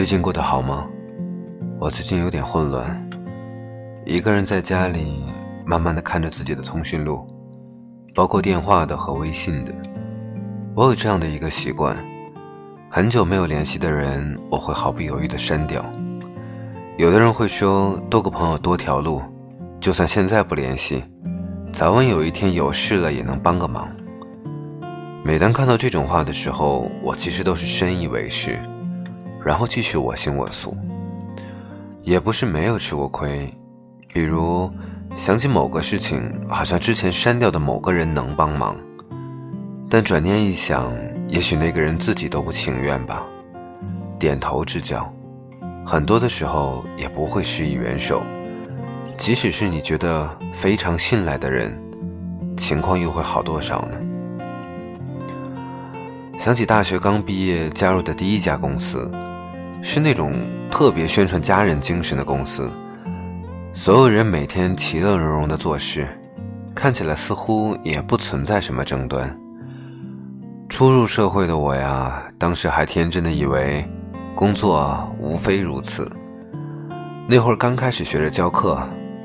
[0.00, 0.88] 最近过得好吗？
[1.78, 3.06] 我最近有点混乱，
[4.06, 5.22] 一个人在家里，
[5.66, 7.26] 慢慢的看着自己的通讯录，
[8.14, 9.74] 包括电话的和微信的。
[10.74, 11.94] 我有这样的一个习惯，
[12.88, 15.84] 很久没有联系的人，我会毫不犹豫的删掉。
[16.96, 19.20] 有的人会说，多个朋友多条路，
[19.82, 21.04] 就算现在不联系，
[21.74, 23.86] 早晚有一天有事了也能帮个忙。
[25.22, 28.58] 每当看到这种话的时候，我其实都是深以为是。
[29.44, 30.76] 然后继续我行我素，
[32.02, 33.52] 也不是没有吃过亏，
[34.12, 34.70] 比如
[35.16, 38.76] 想起某个事情，好像之前删掉的某个人能帮忙，
[39.88, 40.92] 但转念一想，
[41.26, 43.24] 也许那个人自己都不情愿吧。
[44.18, 45.10] 点头之交，
[45.86, 48.22] 很多的时候也不会施以援手，
[49.16, 51.76] 即使是你觉得非常信赖的人，
[52.56, 53.98] 情况又会好多少呢？
[56.38, 59.10] 想起大学刚毕业加入的第一家公司。
[59.82, 60.32] 是那种
[60.70, 62.68] 特别宣传家人精神的公司，
[63.72, 66.06] 所有人每天其乐融融的做事，
[66.74, 69.36] 看起来似乎也不存在什么争端。
[70.68, 73.84] 初入社会的我呀，当时还天真的以为，
[74.34, 76.10] 工作无非如此。
[77.28, 78.80] 那会儿刚开始学着教课，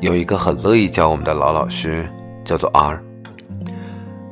[0.00, 2.08] 有一个很乐意教我们的老老师，
[2.44, 3.02] 叫做 R。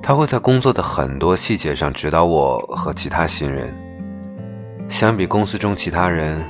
[0.02, 3.74] 他会在工作的很多细节上指导我和其他新人。
[4.89, 6.42] 相比公司中其他人，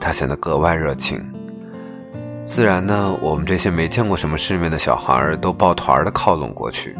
[0.00, 1.20] 他显得格外热情。
[2.46, 6.96] 自然呢，我们这些没见过什么世面的小孩儿都抱团儿的靠拢过去。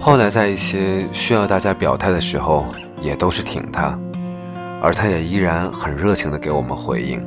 [0.00, 2.66] 后来在一些需要大家表态的时候，
[3.00, 3.98] 也都是挺他，
[4.82, 7.24] 而他也依然很热情的给我们回应。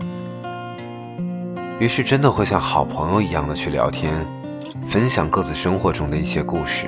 [1.80, 4.26] 于是真的会像好朋友一样的去聊天，
[4.86, 6.86] 分享各自生活中的一些故事。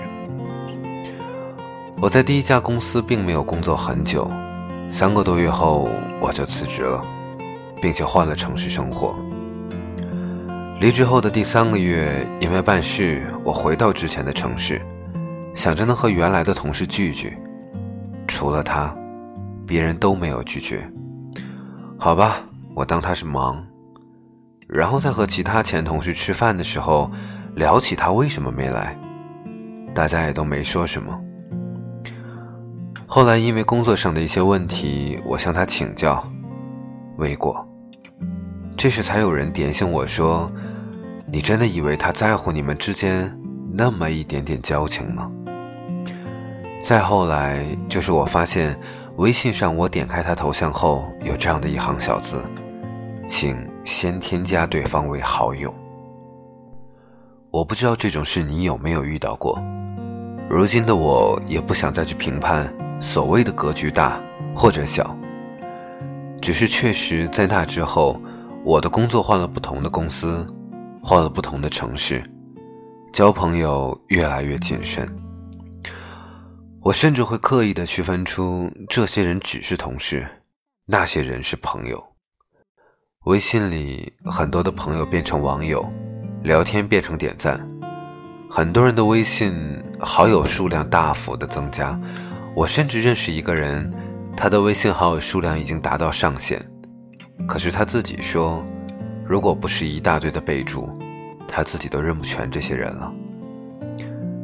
[1.99, 4.29] 我在第一家公司并没有工作很久。
[4.91, 5.89] 三个多月后，
[6.19, 7.01] 我就辞职了，
[7.81, 9.15] 并且换了城市生活。
[10.81, 14.81] 离职后的第三个月，因为办事，我回到之前的城市，
[15.55, 17.37] 想着能和原来的同事聚聚。
[18.27, 18.93] 除了他，
[19.65, 20.85] 别人都没有拒绝。
[21.97, 22.39] 好吧，
[22.75, 23.63] 我当他是忙。
[24.67, 27.09] 然后在和其他前同事吃饭的时候，
[27.55, 28.99] 聊起他为什么没来，
[29.95, 31.17] 大家也都没说什么。
[33.13, 36.25] 后来因为工作上的一些问题，我向他请教，
[37.17, 37.67] 未果。
[38.77, 40.49] 这时才有人点醒我说
[41.29, 43.37] ：“你真的以为他在乎你们之间
[43.73, 45.29] 那么一点点交情吗？”
[46.81, 48.79] 再后来就是我发现，
[49.17, 52.41] 微信上我点开他头像后有这样的一行小字
[53.27, 55.73] ：“请先添加对方为好友。”
[57.51, 59.61] 我不知道这种事你有没有遇到过。
[60.49, 62.73] 如今的我也不想再去评判。
[63.01, 64.21] 所谓的格局大
[64.55, 65.17] 或者小，
[66.39, 68.21] 只是确实在那之后，
[68.63, 70.45] 我的工作换了不同的公司，
[71.01, 72.21] 换了不同的城市，
[73.11, 75.05] 交朋友越来越谨慎。
[76.79, 80.25] 我甚至会刻意的区分出这些人只是同事，
[80.85, 82.01] 那些人是朋友。
[83.25, 85.87] 微信里很多的朋友变成网友，
[86.43, 87.59] 聊天变成点赞，
[88.47, 89.53] 很多人的微信
[89.99, 91.99] 好友数量大幅的增加。
[92.53, 93.89] 我甚至认识一个人，
[94.35, 96.61] 他的微信好友数量已经达到上限，
[97.47, 98.63] 可是他自己说，
[99.25, 100.89] 如果不是一大堆的备注，
[101.47, 103.11] 他自己都认不全这些人了。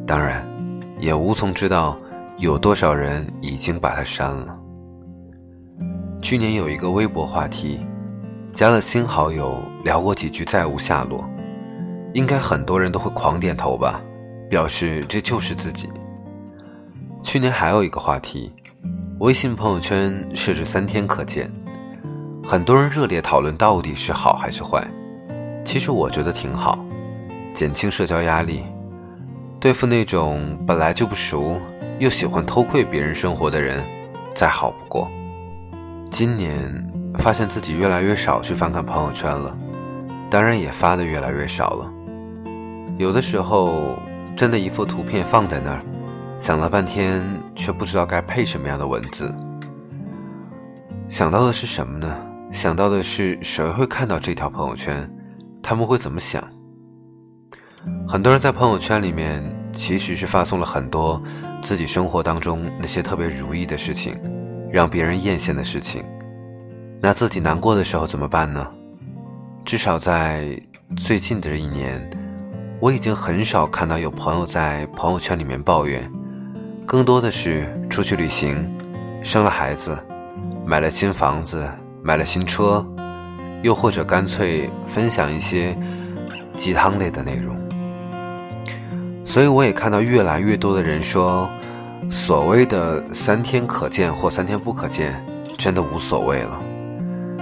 [0.05, 0.47] 当然，
[0.99, 1.97] 也无从知道
[2.37, 4.57] 有多少人已经把他删了。
[6.21, 7.85] 去年有一个微博话题，
[8.51, 11.29] 加了新好友，聊过几句，再无下落，
[12.13, 14.01] 应该很多人都会狂点头吧，
[14.49, 15.89] 表示这就是自己。
[17.23, 18.51] 去年还有一个话题，
[19.19, 21.51] 微信朋友圈设置三天可见，
[22.43, 24.87] 很多人热烈讨论到底是好还是坏。
[25.65, 26.83] 其实我觉得挺好，
[27.53, 28.63] 减轻社交压力，
[29.59, 31.59] 对付那种本来就不熟
[31.99, 33.83] 又喜欢偷窥别人生活的人，
[34.33, 35.09] 再好不过。
[36.09, 36.57] 今年
[37.15, 39.57] 发现自己越来越少去翻看朋友圈了，
[40.29, 41.91] 当然也发的越来越少了。
[42.97, 43.99] 有的时候，
[44.37, 45.81] 真的一幅图片放在那儿。
[46.37, 47.23] 想了半天，
[47.55, 49.33] 却不知道该配什么样的文字。
[51.09, 52.15] 想到的是什么呢？
[52.51, 55.09] 想到的是谁会看到这条朋友圈，
[55.63, 56.43] 他们会怎么想？
[58.07, 59.43] 很多人在朋友圈里面
[59.73, 61.21] 其实是发送了很多
[61.61, 64.17] 自己生活当中那些特别如意的事情，
[64.71, 66.05] 让别人艳羡的事情。
[67.01, 68.65] 那自己难过的时候怎么办呢？
[69.65, 70.61] 至少在
[70.95, 72.09] 最近的这一年，
[72.79, 76.09] 我已经很少看到有朋友在朋友圈里面抱怨。
[76.87, 78.65] 更多的是出去旅行，
[79.21, 79.99] 生了孩子，
[80.65, 81.69] 买了新房子，
[82.01, 82.83] 买了新车，
[83.61, 85.77] 又或者干脆分享一些
[86.55, 87.57] 鸡汤类的内容。
[89.25, 91.49] 所以我也看到越来越多的人说，
[92.09, 95.21] 所谓的三天可见或三天不可见，
[95.57, 96.57] 真的无所谓了，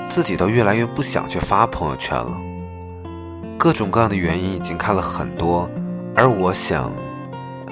[0.10, 2.36] 自己都越来越不想去发朋友圈了。
[3.60, 5.70] 各种各样的原因已经看了很多，
[6.16, 6.92] 而我想，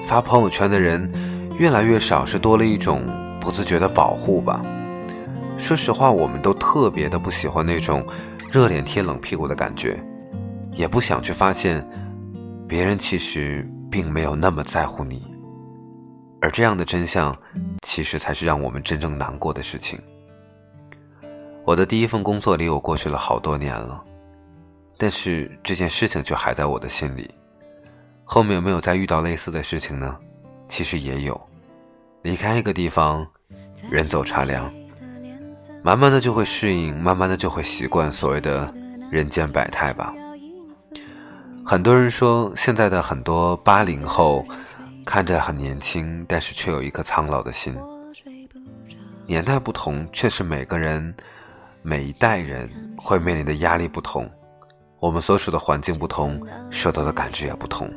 [0.06, 1.10] 发朋友圈的人
[1.56, 3.04] 越来越少，是多了一种
[3.40, 4.64] 不自觉的保护吧。
[5.56, 8.04] 说实话，我们都特别的不喜欢那种
[8.50, 10.02] 热脸贴冷屁股的感觉，
[10.72, 11.86] 也不想去发现
[12.66, 15.22] 别人其实并没有那么在乎你，
[16.40, 17.36] 而这样的真相，
[17.82, 20.00] 其实才是让我们真正难过的事情。
[21.64, 24.02] 我的第一份工作离我过去了好多年了，
[24.98, 27.32] 但是这件事情却还在我的心里。
[28.24, 30.16] 后面有没有再遇到类似的事情呢？
[30.66, 31.40] 其实也有，
[32.22, 33.26] 离开一个地方，
[33.90, 34.72] 人走茶凉。
[35.82, 38.72] 慢慢的就会适应，慢慢的就会习惯所谓的
[39.10, 40.14] 人间百态吧。
[41.64, 44.44] 很多人说现在的很多八零后
[45.04, 47.76] 看着很年轻，但是却有一颗苍老的心。
[49.26, 51.14] 年代不同，却是每个人
[51.82, 54.30] 每一代人会面临的压力不同，
[55.00, 56.40] 我们所处的环境不同，
[56.70, 57.90] 受到的感知也不同。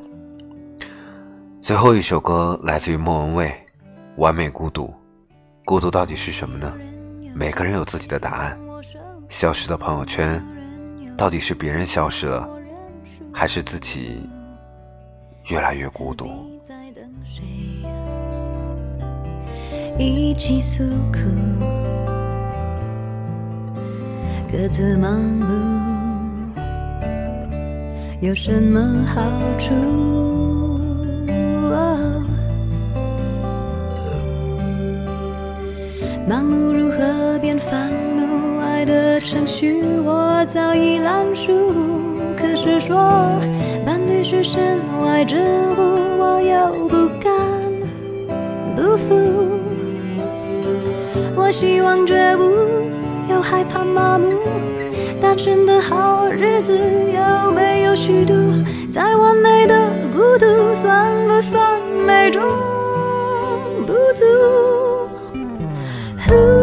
[1.67, 3.47] 最后一首歌来自于莫文蔚，
[4.15, 4.85] 《完美孤独》，
[5.65, 6.73] 孤独到底是什么呢？
[7.35, 8.57] 每个人有自己的答案。
[9.27, 10.41] 消失的朋友圈，
[11.17, 12.47] 到底是别人消失了，
[13.33, 14.21] 还是自己
[15.47, 16.29] 越来越孤独？
[19.99, 21.19] 一起诉苦，
[24.49, 26.61] 各自忙碌，
[28.21, 29.21] 有什么好
[29.59, 30.56] 处？
[36.29, 38.59] 盲目如何变烦怒？
[38.59, 41.53] 爱的程序我早已烂熟。
[42.35, 42.97] 可是说
[43.85, 47.31] 伴侣是身外之物，我又不敢
[48.75, 49.15] 不服。
[51.33, 54.27] 我希望觉悟，又害怕麻木。
[55.21, 58.33] 单纯的好日子有没有虚度？
[58.91, 62.43] 再完美的孤独，算不算美中
[63.85, 64.76] 不足？
[66.27, 66.56] Who?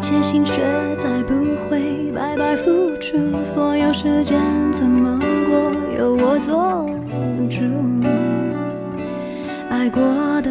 [0.00, 0.62] 切行却
[0.98, 1.34] 再不
[1.68, 4.40] 会白白付出所有时间
[4.72, 6.88] 怎么过由我做
[7.50, 7.60] 主。
[9.68, 10.00] 爱过
[10.40, 10.50] 的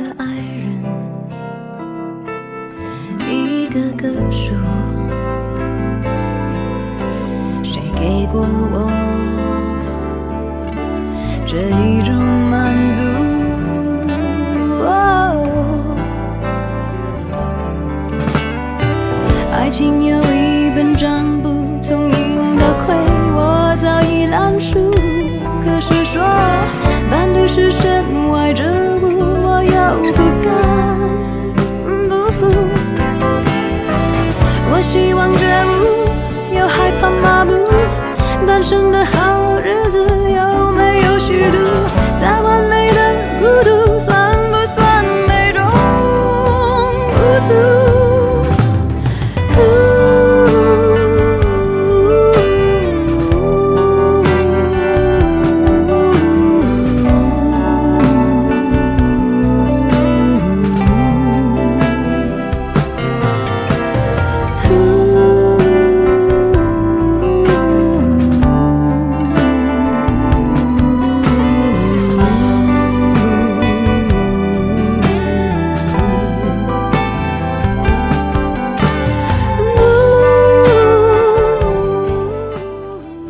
[30.15, 30.47] 不甘
[32.09, 32.39] 不服。
[34.71, 35.69] 我希望觉悟，
[36.57, 37.51] 又害怕麻木。
[38.47, 39.28] 单身的好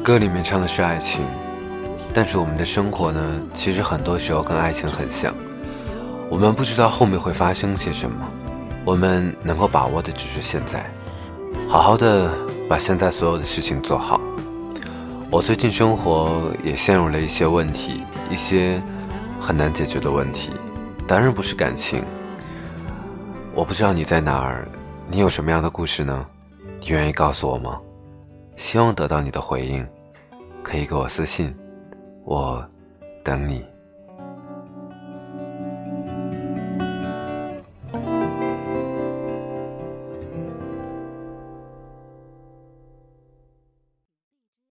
[0.10, 1.24] 歌里面唱的是爱情，
[2.12, 5.32] 但是我们的生活呢，其实很多时候跟爱情很像。
[6.32, 8.26] 我们不知道后面会发生些什么，
[8.84, 10.84] 我们能够把握的只是现在，
[11.70, 12.34] 好好的
[12.68, 14.20] 把现在所有的事情做好。
[15.30, 18.02] 我最近生活也陷入了一些问题，
[18.32, 18.82] 一些
[19.40, 20.50] 很难解决的问题，
[21.08, 22.04] 当然不是感情。
[23.54, 24.68] 我不知道你在哪儿，
[25.08, 26.26] 你有什么样的故事呢？
[26.80, 27.80] 你愿意告诉我吗？
[28.58, 29.88] 希望得到你的回应，
[30.64, 31.56] 可以给我私信，
[32.24, 32.68] 我
[33.24, 33.66] 等你。